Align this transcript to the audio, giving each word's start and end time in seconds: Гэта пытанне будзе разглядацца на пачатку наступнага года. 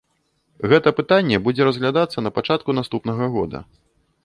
Гэта 0.71 0.93
пытанне 0.99 1.37
будзе 1.49 1.67
разглядацца 1.69 2.25
на 2.25 2.33
пачатку 2.39 2.77
наступнага 2.81 3.31
года. 3.39 3.65